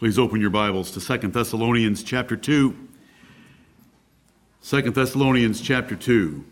[0.00, 2.74] Please open your Bibles to 2 Thessalonians chapter 2.
[4.62, 6.42] 2 Thessalonians chapter 2.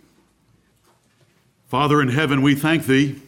[1.67, 3.19] Father in heaven, we thank thee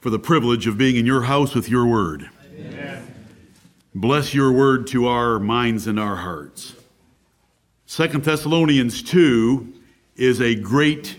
[0.00, 2.30] for the privilege of being in your house with your word.
[2.58, 3.14] Amen.
[3.94, 6.74] Bless your word to our minds and our hearts.
[7.88, 9.70] 2 Thessalonians 2
[10.16, 11.14] is a great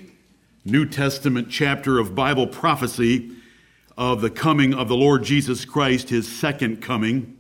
[0.66, 3.30] New Testament chapter of Bible prophecy
[3.96, 7.36] of the coming of the Lord Jesus Christ, his second coming.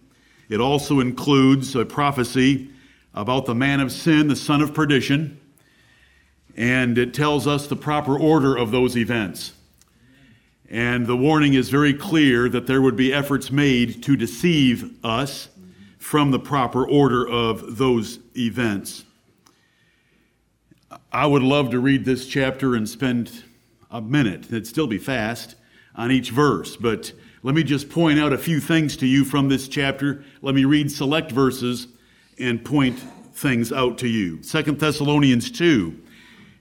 [0.49, 2.69] It also includes a prophecy
[3.13, 5.39] about the man of sin, the son of perdition,
[6.57, 9.53] and it tells us the proper order of those events.
[10.69, 15.49] And the warning is very clear that there would be efforts made to deceive us
[15.99, 19.03] from the proper order of those events.
[21.11, 23.43] I would love to read this chapter and spend
[23.91, 25.55] a minute, it'd still be fast,
[25.95, 27.11] on each verse, but
[27.41, 30.23] let me just point out a few things to you from this chapter.
[30.41, 31.87] Let me read select verses
[32.37, 32.99] and point
[33.33, 34.43] things out to you.
[34.43, 35.97] Second Thessalonians 2.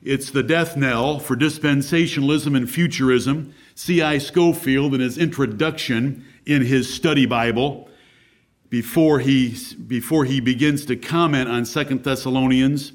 [0.04, 3.52] It's the death knell for dispensationalism and futurism.
[3.74, 4.18] C.I.
[4.18, 7.88] Scofield, in his introduction in his study Bible,
[8.70, 9.56] before he,
[9.88, 12.92] before he begins to comment on Second Thessalonians,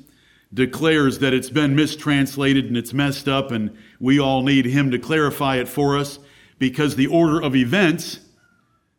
[0.54, 5.00] declares that it's been mistranslated and it's messed up, and we all need him to
[5.00, 6.20] clarify it for us
[6.64, 8.22] because the order of events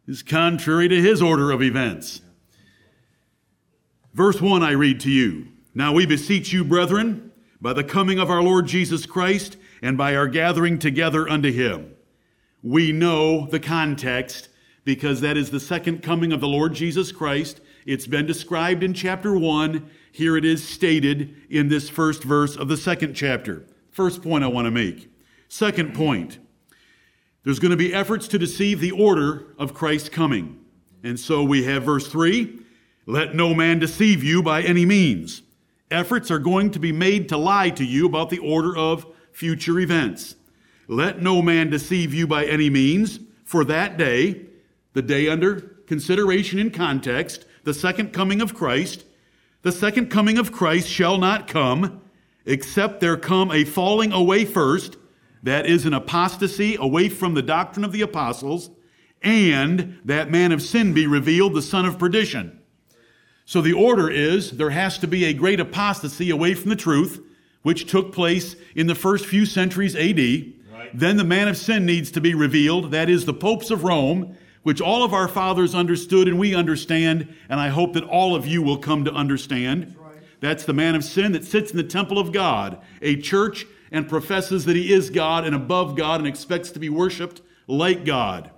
[0.07, 2.21] is contrary to his order of events.
[4.13, 5.49] Verse 1 I read to you.
[5.75, 10.15] Now we beseech you, brethren, by the coming of our Lord Jesus Christ and by
[10.15, 11.97] our gathering together unto him.
[12.63, 14.51] We know the context
[14.85, 17.63] because that is the second coming of the Lord Jesus Christ.
[17.87, 19.89] It's been described in chapter 1.
[20.13, 23.67] Here it is stated in this first verse of the second chapter.
[23.91, 25.09] First point I want to make.
[25.49, 26.41] Second point
[27.45, 30.59] there's going to be efforts to deceive the order of Christ's coming.
[31.03, 32.61] And so we have verse 3
[33.07, 35.43] let no man deceive you by any means.
[35.91, 39.79] Efforts are going to be made to lie to you about the order of future
[39.79, 40.37] events.
[40.89, 44.47] Let no man deceive you by any means, for that day,
[44.95, 49.05] the day under consideration in context, the second coming of Christ,
[49.61, 52.01] the second coming of Christ shall not come
[52.47, 54.97] except there come a falling away first
[55.45, 58.71] that is an apostasy away from the doctrine of the apostles,
[59.23, 62.61] and that man of sin be revealed, the son of perdition.
[63.45, 67.23] So the order is there has to be a great apostasy away from the truth,
[67.63, 70.19] which took place in the first few centuries AD.
[70.19, 70.91] Right.
[70.95, 74.37] Then the man of sin needs to be revealed, that is the popes of Rome,
[74.63, 78.47] which all of our fathers understood and we understand, and I hope that all of
[78.47, 79.95] you will come to understand.
[80.41, 84.09] That's the man of sin that sits in the temple of God, a church and
[84.09, 88.51] professes that he is God and above God and expects to be worshiped like God.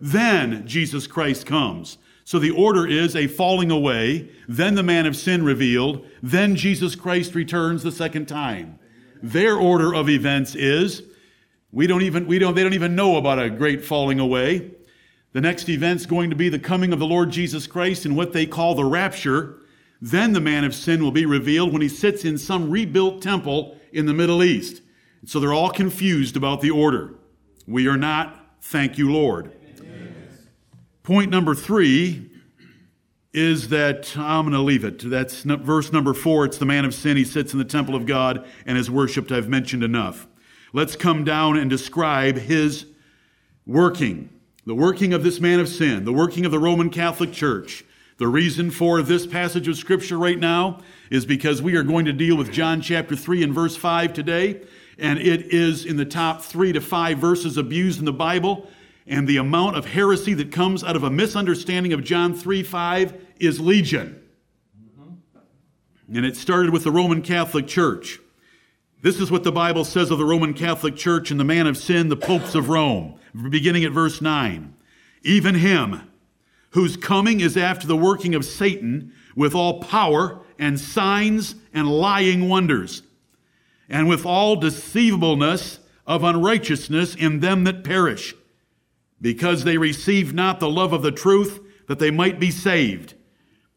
[0.00, 1.98] Then Jesus Christ comes.
[2.22, 6.94] So the order is a falling away, then the man of sin revealed, then Jesus
[6.94, 8.78] Christ returns the second time.
[9.20, 11.02] Their order of events is
[11.72, 14.70] we don't even we don't they don't even know about a great falling away.
[15.32, 18.32] The next event's going to be the coming of the Lord Jesus Christ in what
[18.32, 19.56] they call the rapture.
[20.00, 23.76] Then the man of sin will be revealed when he sits in some rebuilt temple
[23.92, 24.82] in the Middle East.
[25.26, 27.14] So they're all confused about the order.
[27.66, 29.52] We are not, thank you, Lord.
[29.80, 30.14] Amen.
[31.02, 32.30] Point number three
[33.32, 34.98] is that I'm going to leave it.
[34.98, 36.44] That's verse number four.
[36.44, 37.16] It's the man of sin.
[37.16, 39.32] He sits in the temple of God and is worshiped.
[39.32, 40.26] I've mentioned enough.
[40.72, 42.86] Let's come down and describe his
[43.66, 44.30] working.
[44.66, 47.84] The working of this man of sin, the working of the Roman Catholic Church.
[48.18, 50.80] The reason for this passage of Scripture right now
[51.10, 54.62] is because we are going to deal with John chapter 3 and verse 5 today
[54.98, 58.68] and it is in the top three to five verses abused in the Bible.
[59.06, 63.26] And the amount of heresy that comes out of a misunderstanding of John 3 5
[63.38, 64.20] is legion.
[66.08, 68.18] And it started with the Roman Catholic Church.
[69.02, 71.76] This is what the Bible says of the Roman Catholic Church and the man of
[71.76, 73.18] sin, the popes of Rome,
[73.50, 74.74] beginning at verse 9.
[75.22, 76.10] Even him,
[76.70, 82.48] whose coming is after the working of Satan with all power and signs and lying
[82.48, 83.02] wonders
[83.88, 88.34] and with all deceivableness of unrighteousness in them that perish,
[89.20, 93.14] because they receive not the love of the truth, that they might be saved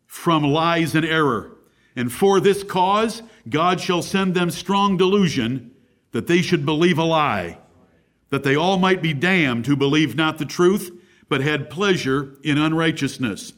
[0.06, 1.58] from lies and error.
[1.96, 5.72] And for this cause, God shall send them strong delusion,
[6.12, 7.60] that they should believe a lie,
[8.30, 10.92] that they all might be damned who believed not the truth,
[11.30, 13.54] but had pleasure in unrighteousness.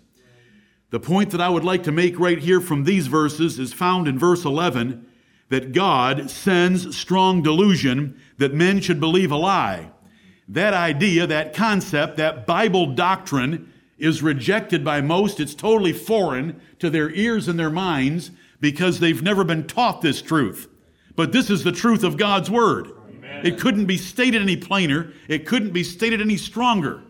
[0.89, 4.07] The point that I would like to make right here from these verses is found
[4.07, 5.05] in verse 11
[5.49, 9.91] that God sends strong delusion that men should believe a lie.
[10.47, 15.39] That idea, that concept, that Bible doctrine is rejected by most.
[15.39, 20.21] It's totally foreign to their ears and their minds because they've never been taught this
[20.21, 20.67] truth.
[21.15, 22.91] But this is the truth of God's Word.
[23.09, 23.45] Amen.
[23.45, 27.03] It couldn't be stated any plainer, it couldn't be stated any stronger.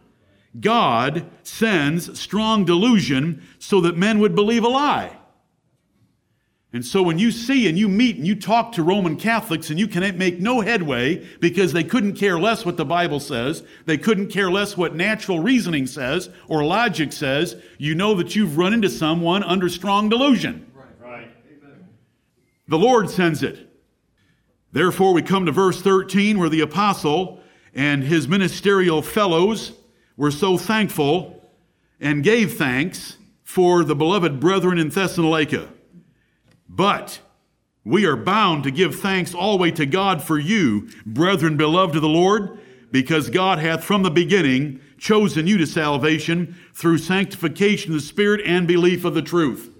[0.59, 5.18] God sends strong delusion so that men would believe a lie.
[6.71, 9.79] And so when you see and you meet and you talk to Roman Catholics and
[9.79, 13.97] you can make no headway because they couldn't care less what the Bible says, they
[13.97, 18.73] couldn't care less what natural reasoning says or logic says, you know that you've run
[18.73, 20.71] into someone under strong delusion.
[20.75, 20.85] Right.
[21.01, 21.31] right.
[22.67, 23.67] The Lord sends it.
[24.71, 27.41] Therefore, we come to verse 13 where the apostle
[27.73, 29.71] and his ministerial fellows
[30.15, 31.49] were so thankful
[31.99, 35.67] and gave thanks for the beloved brethren in Thessalonica.
[36.69, 37.19] But
[37.83, 42.07] we are bound to give thanks always to God for you, brethren beloved of the
[42.07, 42.59] Lord,
[42.91, 48.41] because God hath from the beginning chosen you to salvation through sanctification of the Spirit
[48.45, 49.73] and belief of the truth.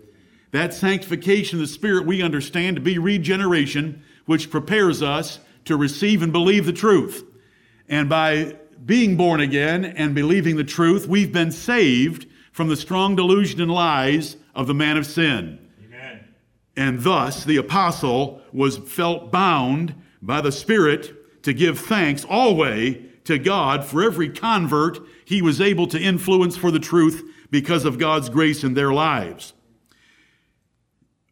[0.52, 6.24] That sanctification of the Spirit we understand to be regeneration, which prepares us to receive
[6.24, 7.24] and believe the truth.
[7.88, 8.56] And by
[8.86, 13.72] being born again and believing the truth, we've been saved from the strong delusion and
[13.72, 15.60] lies of the man of sin.
[16.80, 22.96] And thus the apostle was felt bound by the Spirit to give thanks always
[23.26, 27.22] to God for every convert he was able to influence for the truth
[27.52, 29.52] because of God's grace in their lives.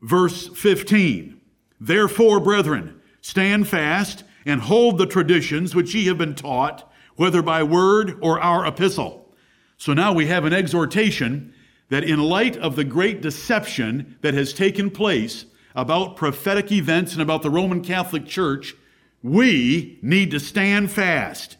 [0.01, 1.39] Verse 15
[1.79, 7.63] Therefore, brethren, stand fast and hold the traditions which ye have been taught, whether by
[7.63, 9.33] word or our epistle.
[9.77, 11.53] So now we have an exhortation
[11.89, 15.45] that in light of the great deception that has taken place
[15.75, 18.75] about prophetic events and about the Roman Catholic Church,
[19.23, 21.57] we need to stand fast.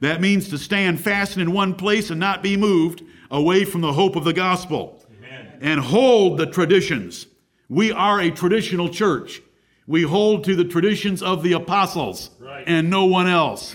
[0.00, 3.92] That means to stand fast in one place and not be moved away from the
[3.92, 5.02] hope of the gospel.
[5.18, 5.58] Amen.
[5.60, 7.26] And hold the traditions.
[7.68, 9.40] We are a traditional church.
[9.86, 12.64] We hold to the traditions of the apostles right.
[12.66, 13.74] and no one else.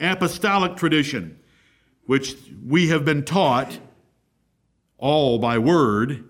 [0.00, 1.38] Apostolic tradition,
[2.06, 3.78] which we have been taught
[4.98, 6.28] all by word,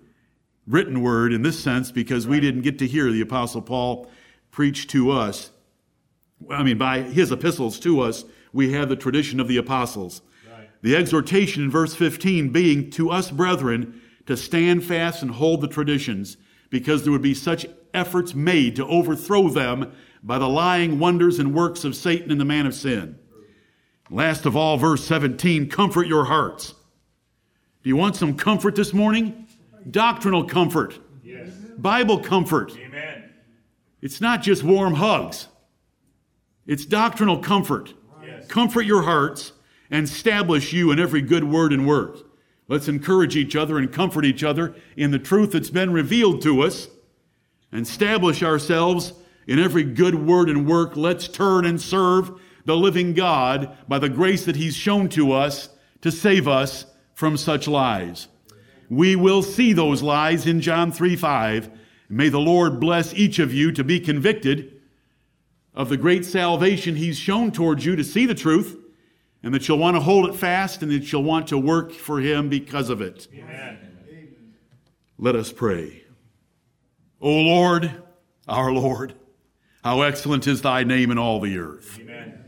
[0.65, 4.09] written word in this sense, because we didn't get to hear the Apostle Paul
[4.51, 5.51] preach to us.
[6.49, 8.23] I mean, by his epistles to us,
[8.53, 10.21] we have the tradition of the apostles.
[10.49, 10.69] Right.
[10.81, 15.67] The exhortation in verse 15 being to us, brethren, to stand fast and hold the
[15.67, 16.37] traditions,
[16.69, 21.53] because there would be such efforts made to overthrow them by the lying wonders and
[21.53, 23.17] works of Satan and the man of sin.
[24.11, 26.73] Last of all, verse 17 comfort your hearts
[27.81, 29.47] do you want some comfort this morning?
[29.89, 30.99] Doctrinal comfort.
[31.23, 31.49] Yes.
[31.77, 32.75] Bible comfort.
[32.77, 33.29] Amen.
[34.01, 35.47] It's not just warm hugs.
[36.67, 37.93] It's doctrinal comfort.
[38.21, 38.47] Yes.
[38.47, 39.53] Comfort your hearts
[39.89, 42.17] and establish you in every good word and work.
[42.67, 46.61] Let's encourage each other and comfort each other in the truth that's been revealed to
[46.61, 46.89] us
[47.71, 49.13] and establish ourselves
[49.47, 50.97] in every good word and work.
[50.97, 55.69] Let's turn and serve the living God by the grace that He's shown to us
[56.01, 56.85] to save us
[57.19, 58.29] from such lies.
[58.89, 61.69] We will see those lies in John 3 5.
[62.07, 64.79] May the Lord bless each of you to be convicted
[65.73, 68.77] of the great salvation He's shown towards you to see the truth,
[69.43, 72.21] and that you'll want to hold it fast and that you'll want to work for
[72.21, 73.27] Him because of it.
[73.33, 73.79] Amen.
[75.17, 76.03] Let us pray.
[77.19, 78.01] O Lord,
[78.47, 79.13] our Lord,
[79.83, 81.99] how excellent is Thy name in all the earth.
[81.99, 82.45] Amen.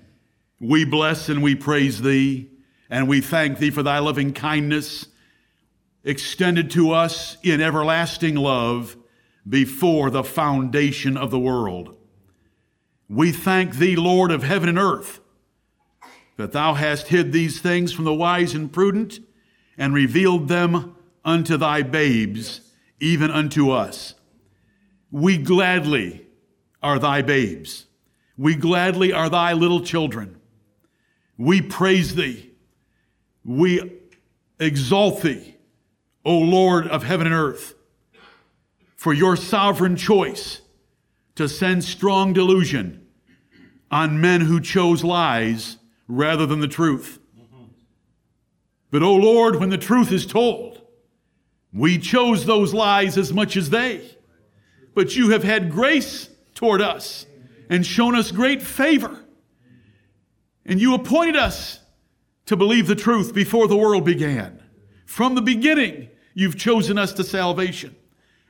[0.62, 2.51] We bless and we praise Thee.
[2.92, 5.08] And we thank thee for thy loving kindness
[6.04, 8.98] extended to us in everlasting love
[9.48, 11.96] before the foundation of the world.
[13.08, 15.22] We thank thee, Lord of heaven and earth,
[16.36, 19.20] that thou hast hid these things from the wise and prudent
[19.78, 22.60] and revealed them unto thy babes,
[23.00, 24.16] even unto us.
[25.12, 26.26] We gladly
[26.84, 27.86] are thy babes.
[28.38, 30.42] We gladly are thy little children.
[31.38, 32.51] We praise thee
[33.44, 34.00] we
[34.60, 35.56] exalt thee,
[36.24, 37.74] O Lord of heaven and earth,
[38.96, 40.62] for your sovereign choice
[41.36, 43.06] to send strong delusion
[43.90, 47.20] on men who chose lies rather than the truth.
[48.92, 50.82] But, O Lord, when the truth is told,
[51.74, 54.02] we chose those lies as much as they.
[54.94, 57.26] But you have had grace toward us
[57.70, 59.24] and shown us great favor.
[60.66, 61.80] And you appointed us
[62.46, 64.62] to believe the truth before the world began.
[65.06, 67.96] From the beginning, you've chosen us to salvation.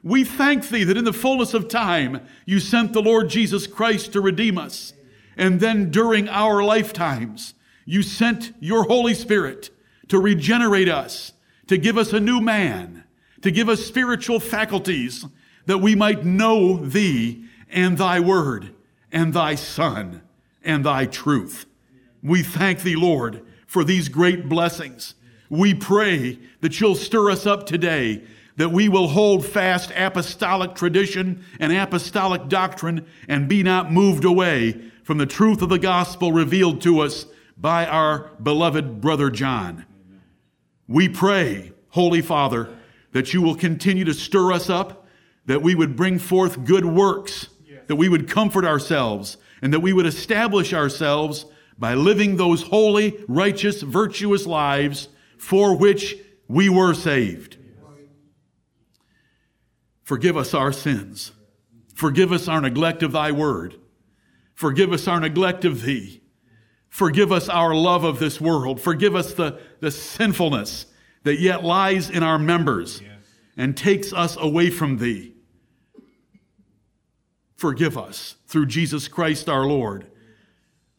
[0.03, 4.13] We thank thee that in the fullness of time, you sent the Lord Jesus Christ
[4.13, 4.93] to redeem us.
[5.37, 7.53] And then during our lifetimes,
[7.85, 9.69] you sent your Holy Spirit
[10.07, 11.33] to regenerate us
[11.71, 13.05] to give us a new man,
[13.41, 15.25] to give us spiritual faculties
[15.67, 18.75] that we might know thee and thy word
[19.09, 20.21] and thy son
[20.65, 21.65] and thy truth.
[22.21, 25.15] We thank thee, Lord, for these great blessings.
[25.49, 28.21] We pray that you'll stir us up today,
[28.57, 34.91] that we will hold fast apostolic tradition and apostolic doctrine and be not moved away
[35.03, 39.85] from the truth of the gospel revealed to us by our beloved brother John.
[40.89, 42.67] We pray, Holy Father,
[43.13, 45.07] that you will continue to stir us up,
[45.45, 47.47] that we would bring forth good works,
[47.87, 51.45] that we would comfort ourselves, and that we would establish ourselves
[51.81, 55.07] by living those holy, righteous, virtuous lives
[55.39, 56.15] for which
[56.47, 57.57] we were saved.
[60.03, 61.31] Forgive us our sins.
[61.95, 63.77] Forgive us our neglect of thy word.
[64.53, 66.21] Forgive us our neglect of thee.
[66.87, 68.79] Forgive us our love of this world.
[68.79, 70.85] Forgive us the, the sinfulness
[71.23, 73.01] that yet lies in our members
[73.57, 75.33] and takes us away from thee.
[77.55, 80.10] Forgive us through Jesus Christ our Lord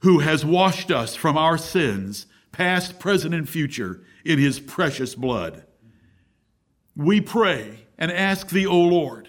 [0.02, 5.64] who has washed us from our sins, past, present, and future, in his precious blood.
[6.97, 9.28] We pray and ask thee, O Lord,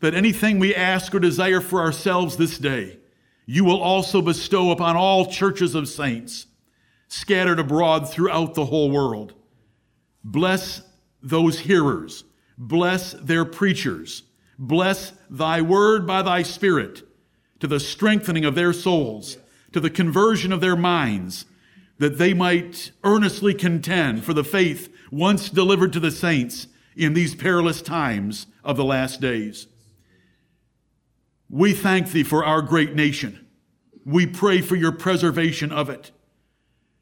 [0.00, 2.98] that anything we ask or desire for ourselves this day,
[3.46, 6.46] you will also bestow upon all churches of saints
[7.08, 9.34] scattered abroad throughout the whole world.
[10.24, 10.82] Bless
[11.22, 12.24] those hearers,
[12.58, 14.24] bless their preachers,
[14.58, 17.02] bless thy word by thy spirit
[17.60, 19.38] to the strengthening of their souls
[19.74, 21.46] to the conversion of their minds,
[21.98, 27.34] that they might earnestly contend for the faith once delivered to the saints in these
[27.34, 29.66] perilous times of the last days.
[31.50, 33.48] We thank thee for our great nation.
[34.06, 36.12] We pray for your preservation of it.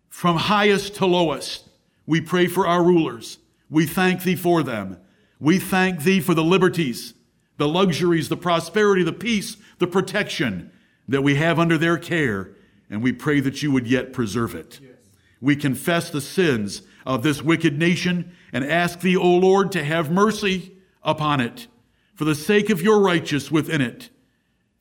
[0.09, 1.69] From highest to lowest,
[2.07, 3.37] we pray for our rulers.
[3.69, 4.97] We thank thee for them.
[5.39, 7.13] We thank thee for the liberties,
[7.59, 10.73] the luxuries, the prosperity, the peace, the protection
[11.07, 12.55] that we have under their care
[12.93, 14.79] and we pray that you would yet preserve it.
[14.83, 14.93] Yes.
[15.41, 20.13] We confess the sins of this wicked nation and ask thee, O Lord, to have
[20.13, 21.67] mercy upon it
[22.15, 24.11] for the sake of your righteous within it.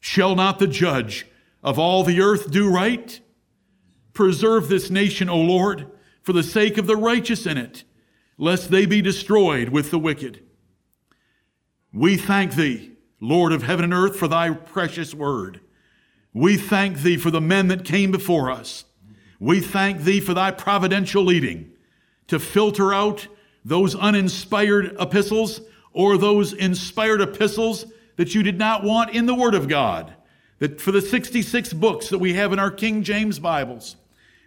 [0.01, 1.25] Shall not the judge
[1.63, 3.19] of all the earth do right?
[4.13, 5.89] Preserve this nation, O Lord,
[6.21, 7.85] for the sake of the righteous in it,
[8.37, 10.43] lest they be destroyed with the wicked.
[11.93, 12.91] We thank thee,
[13.21, 15.61] Lord of heaven and earth, for thy precious word.
[16.33, 18.85] We thank thee for the men that came before us.
[19.39, 21.71] We thank thee for thy providential leading
[22.27, 23.27] to filter out
[23.65, 25.61] those uninspired epistles
[25.93, 27.85] or those inspired epistles
[28.15, 30.13] that you did not want in the Word of God.
[30.59, 33.95] That for the 66 books that we have in our King James Bibles,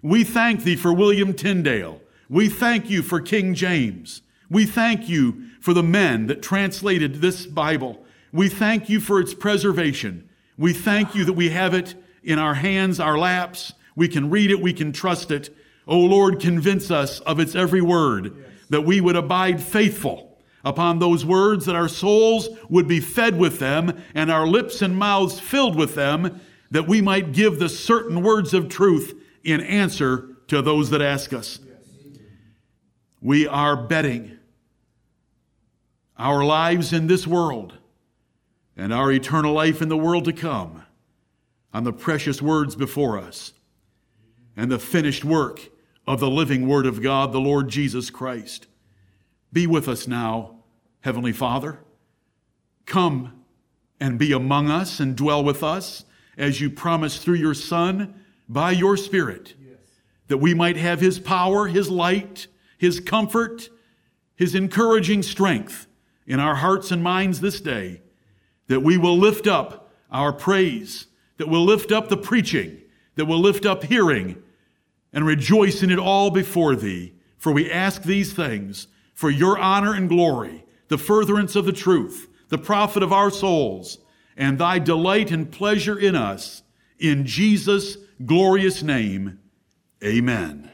[0.03, 2.01] we thank thee for William Tyndale.
[2.29, 4.23] We thank you for King James.
[4.49, 8.05] We thank you for the men that translated this Bible.
[8.33, 10.29] We thank you for its preservation.
[10.57, 13.73] We thank you that we have it in our hands, our laps.
[13.97, 15.55] We can read it, we can trust it.
[15.87, 18.47] O Lord, convince us of its every word, yes.
[18.71, 23.59] that we would abide faithful upon those words, that our souls would be fed with
[23.59, 28.23] them, and our lips and mouths filled with them, that we might give the certain
[28.23, 31.59] words of truth in answer to those that ask us.
[31.63, 32.19] Yes.
[33.21, 34.39] We are betting
[36.17, 37.75] our lives in this world
[38.77, 40.85] and our eternal life in the world to come
[41.73, 43.53] on the precious words before us
[44.57, 45.69] and the finished work
[46.07, 48.67] of the living Word of God, the Lord Jesus Christ.
[49.53, 50.57] Be with us now,
[51.01, 51.81] Heavenly Father.
[52.87, 53.45] Come
[54.01, 56.05] and be among us and dwell with us
[56.37, 58.15] as you promised through your Son
[58.49, 59.79] by your Spirit, yes.
[60.29, 63.71] that we might have His power, His light, His comfort,
[64.37, 65.87] His encouraging strength
[66.27, 68.03] in our hearts and minds this day
[68.69, 71.07] that we will lift up our praise,
[71.39, 72.81] that we'll lift up the preaching,
[73.17, 74.43] that we'll lift up hearing,
[75.13, 77.15] and rejoice in it all before thee.
[77.37, 82.29] For we ask these things for your honor and glory, the furtherance of the truth,
[82.49, 83.99] the profit of our souls,
[84.37, 86.63] and thy delight and pleasure in us.
[86.99, 89.41] In Jesus' glorious name,
[90.03, 90.71] amen.